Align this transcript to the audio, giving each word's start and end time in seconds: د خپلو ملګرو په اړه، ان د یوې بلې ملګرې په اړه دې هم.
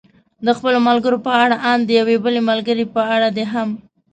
د 0.45 0.47
خپلو 0.57 0.79
ملګرو 0.89 1.17
په 1.25 1.31
اړه، 1.43 1.55
ان 1.71 1.79
د 1.83 1.89
یوې 1.99 2.15
بلې 2.23 2.41
ملګرې 2.49 2.85
په 2.95 3.01
اړه 3.15 3.27
دې 3.37 3.45
هم. 3.53 3.69